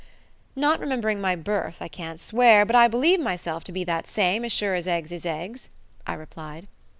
"Not 0.55 0.79
remembering 0.79 1.21
my 1.21 1.35
birth, 1.35 1.77
I 1.79 1.87
can't 1.87 2.19
swear; 2.19 2.65
but 2.65 2.75
I 2.75 2.87
believe 2.87 3.19
myself 3.19 3.63
to 3.65 3.71
be 3.71 3.83
that 3.83 4.07
same, 4.07 4.43
as 4.43 4.51
sure 4.51 4.73
as 4.73 4.87
eggs 4.87 5.11
is 5.11 5.27
eggs," 5.27 5.69
I 6.07 6.15
replied. 6.15 6.67